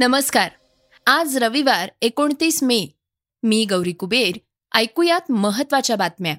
नमस्कार. 0.00 0.50
आज 1.06 1.38
रविवार 1.38 1.88
एकोणतीस 2.02 2.62
मे. 2.62 2.86
मी 3.42 3.64
गौरी 3.64 3.92
कुबेर. 3.92 4.38
ऐकूयात 4.74 5.30
महत्त्वाच्या 5.32 5.96
बातम्या. 5.96 6.34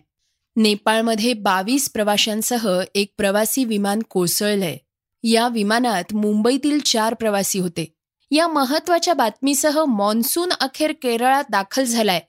नेपाळमध्ये 0.55 1.33
बावीस 1.33 1.89
प्रवाशांसह 1.89 2.81
एक 2.95 3.13
प्रवासी 3.17 3.63
विमान 3.63 4.01
कोसळलंय. 4.01 4.77
या 5.23 5.47
विमानात 5.47 6.03
मुंबईतील 6.13 6.79
चार 6.79 7.13
प्रवासी 7.13 7.59
होते. 7.59 7.93
या 8.31 8.47
महत्त्वाच्या 8.47 9.13
बातमीसह 9.13 9.85
मॉन्सून 9.85 10.49
अखेर 10.59 10.93
केरळात 11.01 11.43
दाखल 11.49 11.83
झालाय. 11.83 12.21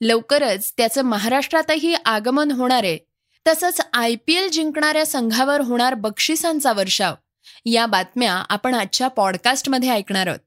लवकरच 0.00 0.72
त्याचं 0.76 1.02
महाराष्ट्रातही 1.02 1.94
आगमन 1.94 2.50
होणार 2.50 2.84
आहे. 2.84 2.98
तसंच 3.46 3.80
आय 3.92 4.14
पी 4.26 4.34
एल 4.34 4.50
जिंकणाऱ्या 4.50 5.06
संघावर 5.06 5.60
होणार 5.60 5.94
बक्षिसांचा 5.94 6.72
वर्षाव. 6.72 7.14
या 7.66 7.86
बातम्या 7.86 8.32
आपण 8.32 8.74
आजच्या 8.74 9.08
पॉडकास्टमध्ये 9.08 9.90
ऐकणार 9.90 10.26
आहोत. 10.26 10.40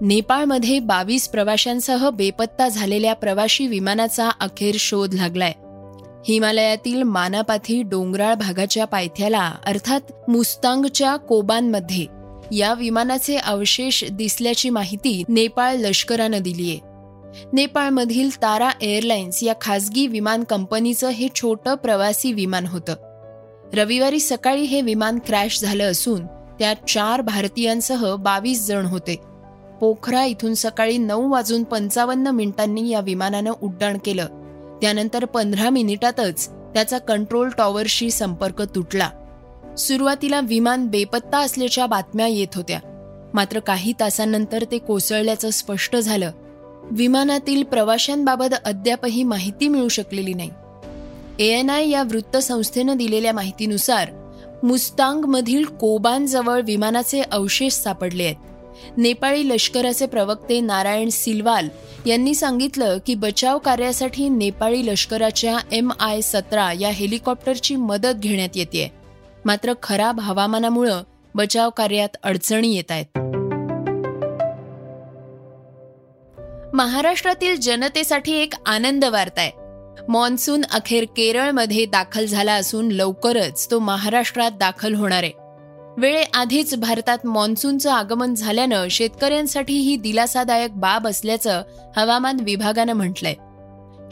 नेपाळमध्ये 0.00 0.78
बावीस 0.78 1.28
प्रवाशांसह 1.28 2.10
बेपत्ता 2.10 2.68
झालेल्या 2.68 3.14
प्रवाशी 3.14 3.66
विमानाचा 3.66 4.30
अखेर 4.40 4.76
शोध 4.78 5.14
लागलाय. 5.14 5.52
हिमालयातील 6.28 7.02
मानापाथी 7.02 7.82
डोंगराळ 7.82 8.34
भागाच्या 8.34 8.84
पायथ्याला 8.84 9.54
अर्थात 9.66 10.00
मुस्तांगच्या 10.30 11.16
कोबानमध्ये 11.16 12.06
या 12.56 12.74
विमानाचे 12.74 13.36
अवशेष 13.36 14.04
दिसल्याची 14.12 14.70
माहिती 14.70 15.22
नेपाळ 15.28 15.74
लष्करानं 15.74 16.38
दिलीय. 16.38 16.76
नेपाळमधील 17.52 18.42
तारा 18.42 18.70
एअरलाइन्स 18.82 19.42
या 19.42 19.54
खासगी 19.60 20.06
विमान 20.06 20.44
कंपनीचं 20.44 21.08
हे 21.08 21.28
छोटं 21.34 21.74
प्रवासी 21.74 22.32
विमान 22.32 22.66
होतं. 22.66 22.94
रविवारी 23.74 24.20
सकाळी 24.20 24.62
हे 24.62 24.80
विमान 24.80 25.18
क्रॅश 25.26 25.60
झालं 25.60 25.90
असून 25.90 26.26
त्यात 26.58 26.76
चार 26.88 27.20
भारतीयांसह 27.20 28.16
बावीस 28.16 28.66
जण 28.66 28.86
होते. 28.86 29.16
पोखरा 29.80 30.24
इथून 30.24 30.54
सकाळी 30.54 30.98
नऊ 30.98 31.32
वाजून 31.32 31.64
पंचावन्न 31.64 32.26
मिनिटांनी 32.26 32.88
या 32.88 33.00
विमानानं 33.00 33.52
उड्डाण 33.62 33.98
केलं. 34.04 34.26
त्यानंतर 34.80 35.24
पंधरा 35.24 35.70
मिनिटातच 35.70 36.48
त्याचा 36.48 36.98
कंट्रोल 36.98 37.48
टॉवरशी 37.58 38.10
संपर्क 38.10 38.62
तुटला. 38.62 39.10
सुरुवातीला 39.78 40.40
विमान 40.40 40.86
बेपत्ता 40.86 41.38
असल्याच्या 41.38 41.86
बातम्या 41.86 42.26
येत 42.26 42.54
होत्या. 42.54 42.80
मात्र 43.34 43.58
काही 43.58 43.92
तासांनंतर 44.00 44.64
ते 44.72 44.78
कोसळल्याचं 44.78 45.50
स्पष्ट 45.50 45.96
झालं. 45.96 46.30
विमानातील 46.90 47.62
प्रवाशांबाबत 47.62 48.54
अद्यापही 48.64 49.22
माहिती 49.22 49.68
मिळू 49.68 49.88
शकलेली 49.88 50.34
नाही. 50.34 50.50
एएनआय 51.38 51.88
या 51.88 52.02
वृत्तसंस्थेनं 52.02 52.96
दिलेल्या 52.96 53.32
माहितीनुसार 53.32 54.08
मुस्तांगमधील 54.62 55.64
कोबानजवळ 55.64 56.60
विमानाचे 56.60 57.20
अवशेष 57.20 57.72
सापडले 57.72 58.24
आहेत. 58.24 58.36
नेपाळी 58.96 59.48
लष्कराचे 59.48 60.06
प्रवक्ते 60.06 60.60
नारायण 60.60 61.08
सिलवाल 61.08 61.68
यांनी 62.06 62.34
सांगितलं 62.34 62.98
की 63.06 63.14
बचाव 63.14 63.58
कार्यासाठी 63.58 64.28
नेपाळी 64.28 64.86
लष्कराच्या 64.86 65.58
एम 65.72 65.92
आय 66.00 66.20
सतरा 66.20 66.72
या 66.72 66.88
हेलिकॉप्टरची 66.88 67.76
मदत 67.76 68.14
घेण्यात 68.18 68.48
येते 68.54 68.92
मात्र 69.44 69.72
खराब 69.82 70.20
हवामानामुळं 70.20 71.02
बचाव 71.34 71.70
कार्यात 71.70 72.16
अडचणी 72.22 72.74
येत 72.76 72.90
आहेत. 72.90 73.18
महाराष्ट्रातील 76.74 77.56
जनतेसाठी 77.56 78.32
एक 78.32 78.54
आनंद 78.66 79.04
वार्ता 79.04 79.40
आहे. 79.40 79.52
मॉन्सून 80.08 80.64
अखेर 80.72 81.04
केरळमध्ये 81.04 81.84
दाखल 81.86 82.26
झाला 82.26 82.54
असून 82.54 82.88
लवकरच 82.88 83.70
तो 83.70 83.78
महाराष्ट्रात 83.78 84.50
दाखल 84.50 84.94
होणार 84.94 85.22
आहे. 85.22 85.47
वेळेआधीच 85.98 86.74
भारतात 86.74 87.18
मान्सूनचं 87.24 87.90
आगमन 87.90 88.34
झाल्यानं 88.34 88.88
शेतकऱ्यांसाठी 88.88 89.74
ही 89.74 89.96
दिलासादायक 89.96 90.76
बाब 90.76 91.08
असल्याचं 91.08 91.62
हवामान 91.96 92.36
विभागानं 92.40 92.92
म्हटलंय. 92.92 93.34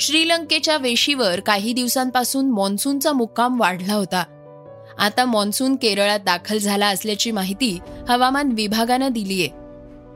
श्रीलंकेच्या 0.01 0.77
वेशीवर 0.77 1.41
काही 1.41 1.73
दिवसांपासून 1.73 2.51
मान्सूनचा 2.51 3.13
मुक्काम 3.13 3.61
वाढला 3.61 3.95
होता. 3.95 4.25
आता 4.99 5.25
मान्सून 5.25 5.77
केरळात 5.77 6.21
दाखल 6.21 6.59
झाला 6.59 6.87
असल्याची 6.87 7.31
माहिती 7.31 7.79
हवामान 8.09 8.53
विभागानं 8.53 9.09
दिलीय. 9.09 9.47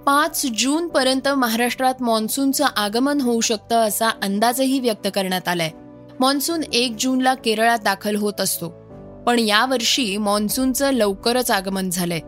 पाच 0.06 0.46
जून 0.58 0.88
पर्यंत 0.88 1.28
महाराष्ट्रात 1.28 1.94
मान्सूनचं 2.00 2.64
आगमन 2.76 3.20
होऊ 3.20 3.40
शकतं 3.40 3.76
असा 3.76 4.08
अंदाजही 4.08 4.80
व्यक्त 4.80 5.08
करण्यात 5.14 5.48
आलाय. 5.48 5.70
मान्सून 6.20 6.60
एक 6.72 6.94
जूनला 6.98 7.34
केरळात 7.34 7.78
दाखल 7.78 8.16
होत 8.16 8.40
असतो. 8.40 8.79
पण 9.26 9.38
यावर्षी 9.38 10.16
मान्सूनचं 10.16 10.90
लवकरच 10.90 11.50
आगमन 11.50 11.90
झालंय. 11.90 12.20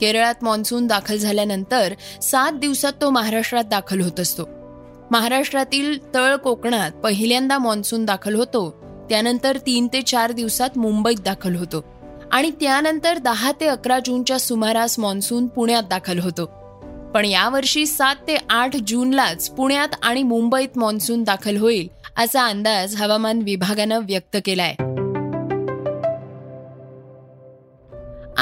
केरळात 0.00 0.34
मान्सून 0.42 0.86
दाखल 0.86 1.16
झाल्यानंतर 1.16 1.94
सात 2.22 2.52
दिवसात 2.52 2.92
तो 3.00 3.10
महाराष्ट्रात 3.10 3.64
दाखल 3.64 4.00
होत 4.00 4.20
असतो. 4.20 4.48
महाराष्ट्रातील 5.10 6.14
तळ 6.14 6.36
कोकणात 6.36 6.90
पहिल्यांदा 6.90 7.58
मान्सून 7.58 8.04
दाखल 8.04 8.34
होतो 8.34 8.70
त्यानंतर 9.08 9.58
तीन 9.66 9.88
ते 9.92 10.02
चार 10.02 10.32
दिवसात 10.32 10.78
मुंबईत 10.78 11.20
दाखल 11.24 11.56
होतो 11.56 11.84
आणि 12.32 12.50
त्यानंतर 12.50 13.18
दहा 13.18 13.52
ते 13.60 13.66
अकरा 13.66 13.98
जूनच्या 13.98 14.40
सुमारास 14.40 14.98
मान्सून 14.98 15.46
पुण्यात 15.46 15.82
दाखल 15.82 16.18
होतो. 16.18 16.46
पण 17.14 17.24
यावर्षी 17.24 17.86
सात 17.86 18.14
ते 18.14 18.36
आठ 18.50 18.76
जूनलाच 18.86 19.50
पुण्यात 19.50 19.88
आणि 20.02 20.22
मुंबईत 20.22 20.78
मान्सून 20.78 21.22
दाखल 21.22 21.56
होईल 21.56 21.88
असा 22.16 22.46
अंदाज 22.46 22.96
हवामान 22.96 23.42
विभागानं 23.42 23.98
व्यक्त 23.98 24.36
केलाय. 24.44 24.74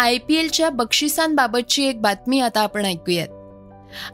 आय 0.00 0.19
पी 0.19 0.34
एलच्या 0.34 0.71
बक्षिसांबाबतची 0.71 1.84
एक 1.84 2.00
बातमी 2.03 2.41
आता 2.41 2.61
आपण 2.61 2.84
ऐकूयात. 2.84 3.28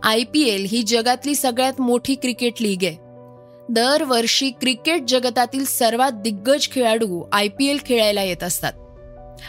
आय 0.03 0.23
पी 0.23 0.43
एल 0.43 0.67
ही 0.71 0.83
जगातली 0.83 1.35
सगळ्यात 1.35 1.81
मोठी 1.81 2.15
क्रिकेट 2.15 2.53
लीग 2.61 2.85
आहे. 2.85 2.97
दरवर्षी 3.69 4.51
क्रिकेट 4.51 5.05
जगतातील 5.09 5.65
सर्वात 5.65 6.13
दिग्गज 6.13 6.69
खेळाडू 6.73 7.23
आय 7.33 7.49
पी 7.49 7.67
एल 7.67 7.79
खेळायला 7.87 8.23
येत 8.23 8.43
असतात. 8.43 8.73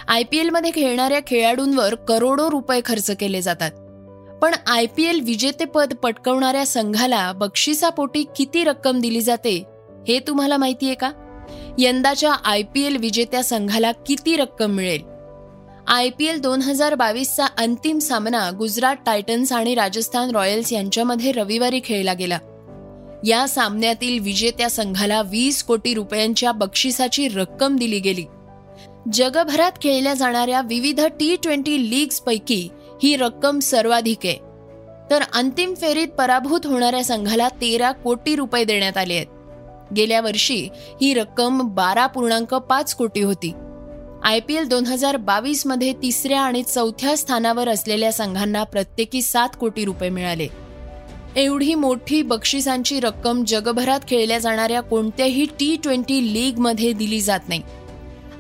आय 0.08 0.24
पी 0.24 0.38
एलमध्ये 0.38 0.72
खेळणाऱ्या 0.76 1.20
खेळाडूंवर 1.28 1.96
करोडो 1.96 2.52
रुपये 2.52 2.82
खर्च 2.86 3.12
केले 3.12 3.42
जातात. 3.42 3.72
पण 4.42 4.56
आय 4.68 4.86
पी 4.86 5.04
एल 5.04 5.20
विजेतेपद 5.20 5.94
पटकवणाऱ्या 5.94 6.66
संघाला 6.66 7.32
बक्षिसापोटी 7.32 8.26
किती 8.38 8.64
रक्कम 8.64 9.00
दिली 9.00 9.22
जाते 9.22 9.64
हे 10.08 10.20
तुम्हाला 10.20 10.58
माहिती 10.58 10.86
आहे 10.86 10.96
का? 10.96 11.12
यंदाच्या 11.78 12.34
आय 12.34 12.62
पी 12.62 12.84
एल 12.84 12.98
विजेत्या 12.98 13.44
संघाला 13.44 13.92
किती 13.92 14.36
रक्कम 14.36 14.72
मिळेल? 14.72 15.17
आय 15.90 16.10
पी 16.10 16.26
एल 16.26 16.40
दोन 16.40 16.62
हजार 16.62 16.96
बावीसचा 16.96 17.46
अंतिम 17.46 18.00
सामना 18.00 18.52
गुजरात 18.52 18.96
टायटन्स 19.06 19.52
आणि 19.52 19.76
राजस्थान 19.76 20.32
रॉयल्स 20.32 20.74
यांच्यामध्ये 20.74 21.32
रविवारी 21.32 21.82
खेळला 21.84 22.14
गेला. 22.14 22.40
या 23.26 23.48
सामन्यातील 23.48 24.20
विजेत्या 24.20 24.70
संघाला 24.70 25.22
वीस 25.22 25.64
कोटी 25.64 25.94
रुपयांच्या 25.94 26.52
बक्षिसाची 26.52 27.28
रक्कम 27.28 27.76
दिली 27.76 28.00
गेली. 28.00 28.26
जगभरात 29.14 29.72
खेळल्या 29.82 30.14
जाणाऱ्या 30.14 30.62
विविध 30.62 31.02
टी 31.02 31.36
ट्वेंटी 31.44 31.90
लीग्स 31.90 32.20
पैकी 32.20 32.70
ही 33.04 33.16
रक्कम 33.16 33.60
सर्वाधिक 33.60 34.18
आहे. 34.24 34.38
तर 35.10 35.24
अंतिम 35.34 35.74
फेरीत 35.74 36.08
पराभूत 36.08 36.62
होणाऱ्या 36.66 37.04
संघाला 37.04 37.50
तेरा 37.50 37.92
कोटी 37.92 38.36
रुपये 38.36 38.64
देण्यात 38.64 38.98
आले 38.98 39.14
आहेत. 39.14 39.28
गेल्या 39.96 40.22
वर्षी 40.22 40.68
ही 41.02 41.14
रक्कम 41.14 41.62
बारा 41.64 42.08
पूर्णांक 42.08 42.54
पाच 42.54 42.96
कोटी 42.96 43.22
होती. 43.22 43.54
आय 44.24 44.40
पी 44.40 44.56
एल 44.56 44.68
दोन 44.68 44.86
हजार 44.86 45.18
बावीसमध्ये 45.18 45.94
तिसऱ्या 45.94 46.42
आणि 46.42 46.64
चौथ्या 46.64 47.18
स्थानावर 47.18 47.70
असलेल्या 47.70 48.12
संघांना 48.12 48.64
प्रत्येकी 48.64 49.22
सात 49.22 49.50
कोटी 49.60 49.86
रुपये 49.86 50.10
मिळाले. 50.10 50.48
एवढी 51.36 51.76
मोठी 51.76 52.22
बक्षिसांची 52.22 53.00
रक्कम 53.00 53.44
जगभरात 53.44 54.00
खेळल्या 54.08 54.40
जाणाऱ्या 54.40 54.82
कोणत्याही 54.82 55.46
टी 55.60 55.76
ट्वेंटी 55.84 56.34
लीगमध्ये 56.34 56.94
दिली 56.94 57.22
जात 57.22 57.40
नाही. 57.48 57.62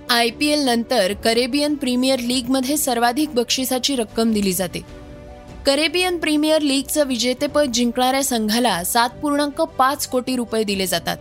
आय 0.09 0.29
पी 0.29 0.47
एल 0.47 0.59
नंतर 0.59 1.13
करेबियन 1.13 1.75
प्रीमियर 1.75 2.19
लीगमध्ये 2.19 2.77
सर्वाधिक 2.77 3.33
बक्षिसाची 3.33 3.95
रक्कम 3.95 4.33
दिली 4.33 4.53
जाते. 4.53 4.81
करेबियन 5.65 6.17
प्रीमियर 6.17 6.61
लीगचं 6.61 7.07
विजेतेपद 7.07 7.71
जिंकणाऱ्या 7.71 8.23
संघाला 8.23 8.83
सात 8.83 9.09
पूर्णांक 9.09 9.61
पाच 9.61 10.07
कोटी 10.07 10.35
रुपये 10.35 10.63
दिले 10.63 10.87
जातात. 10.87 11.17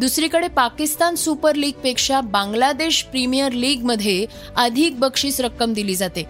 दुसरीकडे 0.00 0.48
पाकिस्तान 0.48 1.14
सुपर 1.14 1.54
लीगपेक्षा 1.54 2.20
बांगलादेश 2.20 3.02
प्रीमियर 3.02 3.52
लीगमध्ये 3.52 4.26
अधिक 4.56 4.98
बक्षीस 5.00 5.40
रक्कम 5.40 5.72
दिली 5.72 5.94
जाते. 5.96 6.24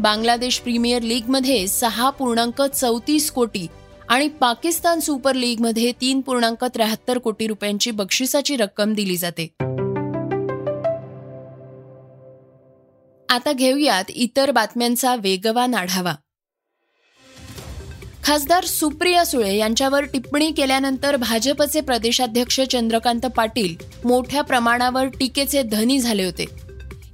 बांगलादेश 0.00 0.58
प्रीमियर 0.58 1.02
लीगमध्ये 1.02 1.66
सहा 1.68 2.10
पूर्णांक 2.10 2.62
चौतीस 2.62 3.30
कोटी 3.30 3.66
आणि 4.08 4.28
पाकिस्तान 4.28 5.00
सुपर 5.00 5.34
लीगमध्ये 5.34 5.92
तीन 6.00 6.20
पूर्णांक 6.20 6.64
त्र्याहत्तर 6.64 7.18
कोटी 7.18 7.46
रुपयांची 7.46 7.90
बक्षिसाची 7.90 8.56
रक्कम 8.56 8.94
दिली 8.94 9.16
जाते. 9.16 9.48
आता 13.28 13.52
घेऊयात 13.52 14.04
इतर 14.08 14.50
बातम्यांचा 14.50 15.16
वेगवान 15.16 15.74
आढावा. 15.74 16.14
खासदार 18.24 18.64
सुप्रिया 18.64 19.24
सुळे 19.24 19.56
यांच्यावर 19.56 20.04
टिप्पणी 20.04 20.50
केल्यानंतर 20.50 21.16
भाजपचे 21.16 21.80
प्रदेशाध्यक्ष 21.80 22.60
चंद्रकांत 22.60 23.20
पाटील 23.20 23.74
मोठ्या 24.04 24.42
प्रमाणावर 24.42 25.06
टीकेचे 25.06 25.62
धनी 25.62 25.98
झाले 25.98 26.24
होते. 26.24 26.44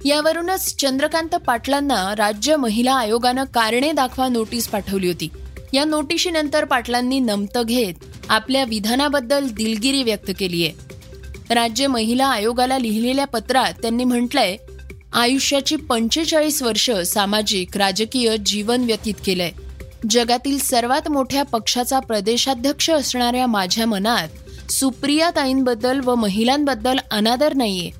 यावरूनच 0.05 0.75
चंद्रकांत 0.75 1.35
पाटलांना 1.35 2.13
राज्य 2.17 2.55
महिला 2.55 2.93
आयोगानं 2.93 3.43
कारणे 3.43 3.91
दाखवा 3.91 4.27
नोटीस 4.27 4.67
पाठवली 4.67 5.07
होती. 5.07 5.29
या 5.73 5.85
नोटिशीनंतर 5.85 6.65
पाटलांनी 6.65 7.19
नमतं 7.19 7.63
घेत 7.63 7.93
आपल्या 8.29 8.63
विधानाबद्दल 8.63 9.47
दिलगिरी 9.47 10.03
व्यक्त 10.03 10.31
केली 10.39 10.63
आहे. 10.63 10.73
राज्य 11.53 11.87
महिला 11.87 12.25
आयोगाला 12.25 12.77
लिहिलेल्या 12.77 13.27
पत्रात 13.27 13.73
त्यांनी 13.81 14.03
म्हटलंय 14.03 14.57
आयुष्याची 15.13 15.75
पंचेचाळीस 15.75 16.63
वर्ष 16.63 16.91
सामाजिक 16.91 17.77
राजकीय 17.77 18.37
जीवन 18.45 18.83
व्यतीत 18.83 19.13
केलंय. 19.25 19.51
जगातील 20.09 20.59
सर्वात 20.59 21.11
मोठ्या 21.11 21.43
पक्षाचा 21.43 21.99
प्रदेशाध्यक्ष 21.99 22.89
असणाऱ्या 22.89 23.47
माझ्या 23.47 23.85
मनात 23.85 24.71
सुप्रिया 24.71 25.29
ताईंबद्दल 25.29 25.99
व 25.99 26.15
महिलांबद्दल 26.15 26.97
अनादर 27.11 27.53
नाहीये. 27.53 27.91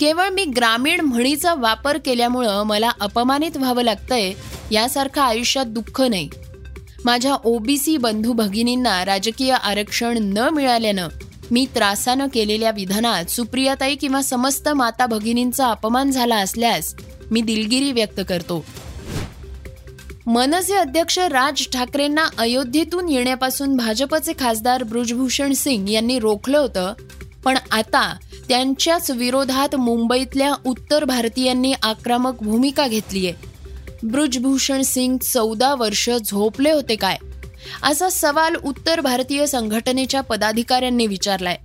केवळ 0.00 0.28
मी 0.28 0.44
ग्रामीण 0.44 1.00
म्हणीचा 1.00 1.54
वापर 1.54 1.98
केल्यामुळं 1.98 2.62
मला 2.62 2.90
अपमानित 3.00 3.56
व्हावं 3.56 3.82
लागतंय 3.82 4.32
यासारखं 4.70 5.20
आयुष्यात 5.20 5.66
दुःख 5.66 6.02
नाही. 6.02 6.28
माझ्या 7.04 7.34
ओबीसी 7.44 7.96
बंधू 7.96 8.32
भगिनींना 8.32 9.04
राजकीय 9.04 9.52
आरक्षण 9.52 10.18
न 10.22 10.38
मिळाल्यानं 10.38 11.08
मी 11.50 11.66
त्रासानं 11.74 12.26
केलेल्या 12.34 12.70
विधानात 12.70 13.24
सुप्रियाताई 13.24 13.94
किंवा 13.94 14.22
समस्त 14.22 14.68
माता 14.68 15.06
भगिनींचा 15.06 15.66
अपमान 15.66 16.10
झाला 16.10 16.36
असल्यास 16.36 16.94
मी 17.30 17.40
दिलगिरी 17.40 17.92
व्यक्त 17.92 18.20
करतो. 18.28 18.64
मनसे 20.26 20.74
अध्यक्ष 20.74 21.18
राज 21.18 21.68
ठाकरेंना 21.72 22.28
अयोध्येतून 22.38 23.08
येण्यापासून 23.08 23.76
भाजपचे 23.76 24.32
खासदार 24.38 24.82
ब्रुजभूषण 24.82 25.52
सिंग 25.52 25.88
यांनी 25.88 26.18
रोखलं 26.18 26.58
होतं 26.58 26.92
पण 27.44 27.58
आता 27.72 28.16
त्यांच्याच 28.48 29.10
विरोधात 29.10 29.76
मुंबईतल्या 29.76 30.54
उत्तर 30.66 31.04
भारतीयांनी 31.04 31.74
आक्रमक 31.82 32.42
भूमिका 32.42 32.88
घेतलीय 32.88 33.32
ब्रुजभूषण 34.02 34.82
सिंग 34.82 35.16
चौदा 35.18 35.74
वर्ष 35.74 36.10
झोपले 36.10 36.70
होते 36.70 36.96
काय? 36.96 37.16
असा 37.82 38.08
सवाल 38.08 38.54
उत्तर 38.54 39.00
भारतीय 39.00 39.46
संघटनेच्या 39.46 40.20
पदाधिकाऱ्यांनी 40.20 41.06
विचारलाय. 41.06 41.56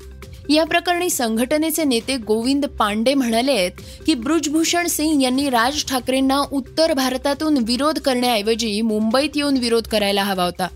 या 0.51 0.65
प्रकरणी 0.65 1.09
संघटनेचे 1.09 1.83
नेते 1.83 2.17
गोविंद 2.17 2.65
पांडे 2.65 3.13
म्हणाले 3.13 3.51
आहेत 3.51 3.71
की 4.05 4.13
ब्रुजभूषण 4.13 4.87
सिंग 4.87 5.21
यांनी 5.21 5.49
राज 5.49 5.85
ठाकरेंना 5.85 6.41
उत्तर 6.51 6.93
भारतातून 6.93 7.57
विरोध 7.57 7.99
करण्याऐवजी 7.99 8.81
मुंबईत 8.81 9.29
येऊन 9.35 9.57
विरोध 9.57 9.87
करायला 9.87 10.23
हवा 10.23 10.43
होता. 10.43 10.67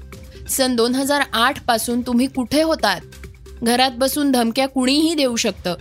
सन 0.49 0.75
दोन 0.75 0.95
हजार 0.95 1.23
आठपासून 1.33 2.01
तुम्ही 2.01 2.27
कुठे 2.27 2.61
होतात? 2.61 3.01
घरात 3.63 3.91
बसून 3.91 4.31
धमक्या 4.31 4.67
कुणीही 4.67 5.13
देऊ 5.13 5.35
शकतं. 5.35 5.75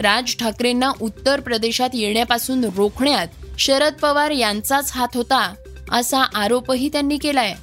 राज 0.00 0.36
ठाकरेंना 0.36 0.92
उत्तर 1.00 1.40
प्रदेशात 1.40 1.90
येण्यापासून 1.94 2.64
रोखण्यात 2.64 3.26
शरद 3.58 3.94
पवार 3.94 4.30
यांचाच 4.30 4.92
हात 4.92 5.08
होता 5.14 5.54
असा 5.92 6.18
आरोपही 6.18 6.88
त्यांनी 6.88 7.18
केलाय. 7.18 7.54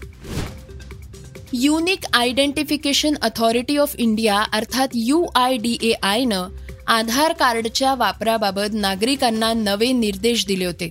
Unique 1.55 2.05
identification 2.13 3.15
authority 3.21 3.77
of 3.77 3.95
India 3.97 4.37
अर्थात 4.53 4.87
यू 4.93 5.25
आय 5.35 5.57
डी 5.57 5.77
ए 5.83 5.91
आयनं 6.03 6.47
आधार 6.87 7.33
कार्डच्या 7.33 7.93
वापराबाबत 7.95 8.73
नागरिकांना 8.73 9.53
नवे 9.53 9.91
निर्देश 9.91 10.45
दिले 10.45 10.65
होते. 10.65 10.89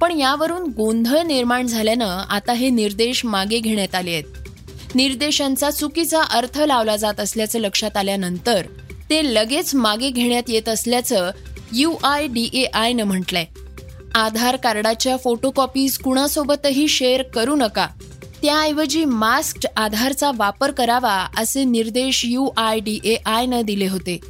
पण 0.00 0.18
यावरून 0.18 0.70
गोंधळ 0.70 1.22
निर्माण 1.22 1.66
झाल्यानं 1.66 2.22
आता 2.28 2.52
हे 2.52 2.68
निर्देश 2.70 3.24
मागे 3.24 3.58
घेण्यात 3.58 3.94
आले 3.94 4.12
आहेत. 4.12 4.24
निर्देशांचा 4.94 5.70
चुकीचा 5.70 6.22
अर्थ 6.22 6.58
लावला 6.58 6.96
जात 6.96 7.20
असल्याचं 7.20 7.58
लक्षात 7.58 7.96
आल्यानंतर 7.96 8.66
ते 9.10 9.34
लगेच 9.34 9.74
मागे 9.74 10.10
घेण्यात 10.10 10.50
येत 10.50 10.68
असल्याचं 10.68 11.30
यू 11.72 11.94
आय 12.04 12.26
डी 12.26 12.48
ए 12.54 12.64
आयनं 12.64 13.04
म्हटलंय. 13.04 13.44
आधार 14.14 14.56
कार्डाच्या 14.56 15.16
फोटोकॉपीज 15.16 15.98
कुणासोबतही 15.98 16.88
शेअर 16.88 17.22
करू 17.22 17.56
नका. 17.56 17.86
त्याऐवजी 18.42 19.04
मास्क 19.04 19.66
आधारचा 19.76 20.30
वापर 20.36 20.70
करावा 20.70 21.26
असे 21.36 21.64
निर्देश 21.64 22.22
यू 22.24 22.48
आय 22.56 22.80
डी 22.80 22.98
ए 23.04 23.16
आयनं 23.26 23.60
दिले 23.60 23.88
होते. 23.88 24.20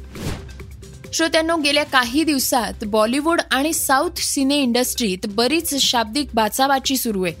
श्रोत्यांनो 1.13 1.57
गेल्या 1.57 1.83
काही 1.83 2.23
दिवसात 2.23 2.83
बॉलिवूड 2.85 3.41
आणि 3.51 3.73
साऊथ 3.73 4.17
सिने 4.17 4.57
इंडस्ट्रीत 4.57 5.17
बरीच 5.27 5.75
शाब्दिक 5.75 6.27
बाचाबाची 6.33 6.97
सुरू 6.97 7.23
आहे. 7.23 7.33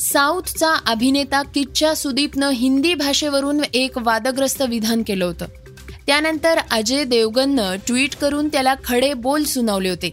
साऊथचा 0.00 0.74
अभिनेता 0.86 1.42
किच्चा 1.42 1.94
सुदीपनं 1.94 2.50
हिंदी 2.50 2.94
भाषेवरून 2.94 3.60
एक 3.74 3.98
वादग्रस्त 3.98 4.62
विधान 4.62 5.02
केलं 5.02 5.24
होतं. 5.24 5.46
त्यानंतर 6.06 6.58
अजय 6.70 7.04
देवगननं 7.04 7.76
ट्विट 7.86 8.14
करून 8.14 8.48
त्याला 8.48 8.74
खडे 8.84 9.14
बोल 9.14 9.44
सुनावले 9.44 9.88
होते. 9.88 10.10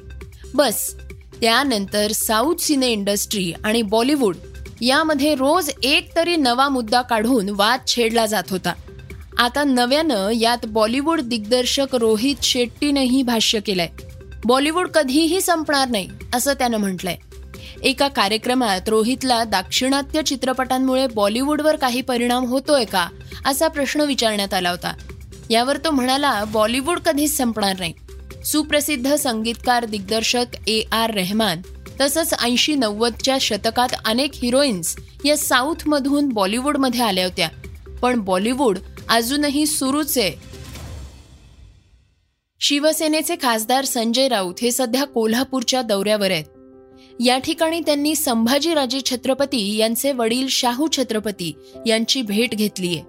बस 0.53 0.95
त्यानंतर 1.41 2.11
साऊथ 2.11 2.55
सिने 2.55 2.87
इंडस्ट्री 2.87 3.53
आणि 3.63 3.81
बॉलिवूड 3.81 4.35
यामध्ये 4.81 5.35
रोज 5.35 5.69
एक 5.83 6.15
तरी 6.15 6.35
नवा 6.35 6.69
मुद्दा 6.69 7.01
काढून 7.01 7.49
वाद 7.49 7.79
छेडला 7.87 8.25
जात 8.25 8.43
होता. 8.49 8.73
आता 9.37 9.63
नव्यानं 9.63 10.29
यात 10.29 10.65
बॉलिवूड 10.65 11.21
दिग्दर्शक 11.21 11.95
रोहित 11.95 12.35
शेट्टीनंही 12.43 13.21
भाष्य 13.21 13.59
केलंय. 13.59 13.87
बॉलिवूड 14.45 14.89
कधीही 14.89 15.41
संपणार 15.41 15.87
नाही 15.87 16.09
असं 16.33 16.53
त्यानं 16.53 16.77
म्हटलंय. 16.77 17.17
एका 17.83 18.07
कार्यक्रमात 18.07 18.89
रोहितला 18.89 19.43
दाक्षिणात्य 19.43 20.21
चित्रपटांमुळे 20.21 21.07
बॉलिवूडवर 21.07 21.75
काही 21.75 22.01
परिणाम 22.01 22.45
होतोय 22.45 22.85
का 22.85 23.07
असा 23.45 23.67
प्रश्न 23.67 24.01
विचारण्यात 24.01 24.53
आला 24.53 24.69
होता. 24.69 24.93
यावर 25.49 25.77
तो 25.77 25.91
म्हणाला 25.91 26.43
बॉलिवूड 26.43 26.99
कधीच 26.99 27.37
संपणार 27.37 27.75
नाही. 27.79 27.93
सुप्रसिद्ध 28.45 29.15
संगीतकार 29.15 29.85
दिग्दर्शक 29.85 30.45
ए 30.67 30.81
आर 30.91 31.13
रेहमान 31.13 31.61
तसंच 32.01 32.33
ऐंशी 32.41 32.75
नव्वदच्या 32.75 33.37
शतकात 33.41 33.89
अनेक 34.05 34.31
हिरोईन्स 34.33 34.95
या 35.25 35.37
साऊथमधून 35.37 36.29
बॉलिवूडमध्ये 36.29 37.01
आल्या 37.01 37.25
होत्या. 37.25 37.49
पण 38.01 38.19
बॉलिवूड 38.19 38.77
अजूनही 39.09 39.65
सुरूच. 39.65 40.17
आहे 40.17 40.33
शिवसेनेचे 42.59 43.35
खासदार 43.35 43.85
संजय 43.85 44.27
राऊत 44.27 44.53
हे 44.61 44.71
सध्या 44.71 45.03
कोल्हापूरच्या 45.03 45.81
दौऱ्यावर 45.81 46.31
आहेत. 46.31 46.45
या 47.19 47.37
ठिकाणी 47.37 47.79
त्यांनी 47.79 48.15
संभाजीराजे 48.15 48.99
छत्रपती 49.05 49.77
यांचे 49.77 50.11
वडील 50.11 50.47
शाहू 50.47 50.87
छत्रपती 50.97 51.53
यांची 51.85 52.21
भेट 52.21 52.55
घेतलीय 52.55 53.01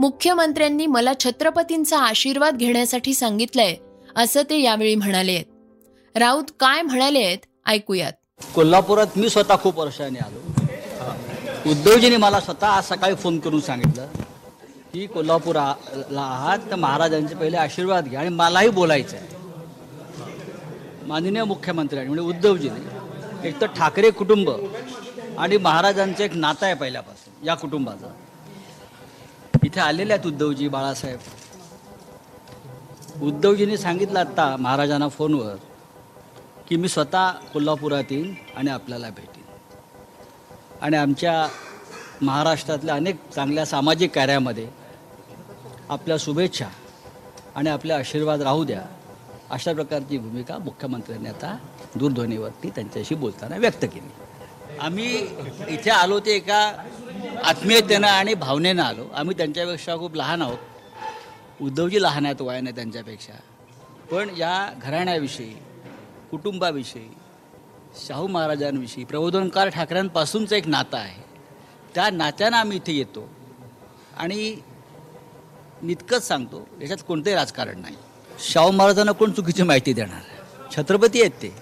मुख्यमंत्र्यांनी 0.00 0.86
मला 0.86 1.12
छत्रपतींचा 1.20 1.98
आशीर्वाद 1.98 2.56
घेण्यासाठी 2.56 3.14
सांगितलंय 3.14 3.76
असं 4.16 4.42
ते 4.50 4.58
यावेळी 4.60 4.94
म्हणाले 4.94 5.32
आहेत. 5.32 6.16
राऊत 6.16 6.44
काय 6.60 6.82
म्हणाले 6.82 7.18
आहेत 7.18 7.38
ऐकूयात. 7.66 8.12
कोल्हापुरात 8.50 9.16
मी 9.16 9.28
स्वतः 9.30 9.56
खूप 9.62 9.78
वर्षाने 9.78 10.18
आलो. 10.18 10.40
उद्धवजीने 11.70 12.16
मला 12.16 12.40
स्वतः 12.40 12.66
आज 12.66 12.84
सकाळी 12.84 13.14
फोन 13.22 13.38
करून 13.38 13.60
सांगितलं 13.60 14.06
की 14.92 15.06
कोल्हापुराला 15.06 16.22
आहात 16.22 16.58
तर 16.70 16.76
महाराजांचे 16.76 17.34
पहिले 17.34 17.56
आशीर्वाद 17.56 18.08
घ्या 18.08 18.20
आणि 18.20 18.28
मलाही 18.28 18.68
बोलायचं 18.78 19.16
आहे 19.16 19.26
माननीय 21.06 21.44
मुख्यमंत्र्यांनी 21.44 22.12
म्हणजे 22.12 22.28
उद्धवजीने 22.28 23.48
एक 23.48 23.60
तर 23.60 23.66
ठाकरे 23.76 24.10
कुटुंब 24.10 24.50
आणि 25.38 25.56
महाराजांचं 25.56 26.24
एक 26.24 26.36
नातं 26.36 26.66
आहे 26.66 26.74
पहिल्यापासून 26.74 27.46
या 27.46 27.54
कुटुंबाचं. 27.54 28.08
इथे 29.64 29.80
आलेले 29.80 30.12
आहेत 30.12 30.26
उद्धवजी 30.26 30.68
बाळासाहेब. 30.68 31.18
उद्धवजींनी 33.22 33.76
सांगितलं 33.78 34.18
आत्ता 34.20 34.56
महाराजांना 34.58 35.08
फोनवर 35.08 35.54
की 36.68 36.76
मी 36.76 36.88
स्वतः 36.88 37.30
कोल्हापुरात 37.30 38.04
येईन 38.10 38.34
आणि 38.56 38.70
आपल्याला 38.70 39.10
भेटेन. 39.10 39.42
आणि 40.82 40.96
आमच्या 40.96 41.48
महाराष्ट्रातल्या 42.22 42.94
अनेक 42.94 43.16
चांगल्या 43.34 43.66
सामाजिक 43.66 44.14
कार्यामध्ये 44.14 44.68
आपल्या 45.88 46.16
शुभेच्छा 46.20 46.66
आणि 47.54 47.70
आपले 47.70 47.92
आशीर्वाद 47.92 48.42
राहू 48.42 48.64
द्या 48.64 48.82
अशा 49.50 49.72
प्रकारची 49.72 50.18
भूमिका 50.18 50.58
मुख्यमंत्र्यांनी 50.58 51.28
आता 51.28 51.56
दूरध्वनीवरती 51.94 52.70
त्यांच्याशी 52.70 53.14
बोलताना 53.14 53.56
व्यक्त 53.56 53.84
केली. 53.84 54.10
आम्ही 54.80 55.16
इथे 55.68 55.90
आलो 55.90 56.20
ते 56.20 56.32
एका 56.32 56.72
आत्मीयतेनं 57.44 58.08
आणि 58.08 58.34
भावनेनं 58.34 58.82
आलो. 58.82 59.04
आम्ही 59.14 59.36
त्यांच्यापेक्षा 59.36 59.96
खूप 59.96 60.16
लहान 60.16 60.42
आहोत. 60.42 60.58
उद्धवजी 61.60 62.02
लहान 62.02 62.26
आहेत 62.26 62.42
वयाने 62.42 62.70
त्यांच्यापेक्षा. 62.70 63.32
पण 64.10 64.28
या 64.38 64.72
घराण्याविषयी 64.82 65.54
कुटुंबाविषयी 66.32 67.08
शाहू 68.06 68.26
महाराजांविषयी 68.26 69.04
प्रबोधनकार 69.04 69.68
ठाकरेंपासूनचं 69.68 70.56
एक 70.56 70.66
नातं 70.68 70.96
आहे. 70.96 71.22
त्या 71.94 72.08
नात्यानं 72.10 72.56
आम्ही 72.56 72.76
इथे 72.76 72.92
येतो 72.92 73.28
आणि 74.18 74.54
नितकंच 75.82 76.26
सांगतो 76.28 76.66
याच्यात 76.80 77.02
कोणतंही 77.08 77.34
राजकारण 77.34 77.80
नाही. 77.80 77.96
शाहू 78.50 78.70
महाराजांना 78.70 79.12
कोण 79.12 79.32
चुकीची 79.32 79.62
माहिती 79.62 79.92
देणार? 79.92 80.20
छत्रपती 80.76 81.20
आहेत 81.20 81.42
ते. 81.42 81.52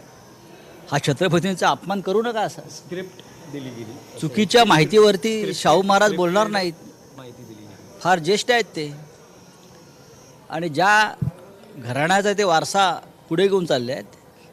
हा 0.90 0.98
छत्रपतींचा 1.06 1.68
अपमान 1.68 2.00
करू 2.00 2.22
नका 2.22 2.40
असा. 2.40 2.62
स्क्रिप्ट 2.70 3.22
दिली 3.52 3.70
गेली. 3.70 4.18
चुकीच्या 4.20 4.64
माहितीवरती 4.64 5.54
शाहू 5.54 5.82
महाराज 5.82 6.14
बोलणार 6.14 6.48
नाहीत. 6.48 6.72
माहिती 7.16 7.42
दिली 7.42 7.66
फार 8.00 8.18
ज्येष्ठ 8.18 8.50
आहेत 8.50 8.64
ते. 8.76 8.90
आणि 10.50 10.68
ज्या 10.68 11.12
घराण्याचा 11.76 12.32
ते 12.32 12.44
वारसा 12.44 12.90
पुढे 13.28 13.48
घेऊन 13.48 13.66
चालले 13.66 13.92
आहेत 13.92 14.18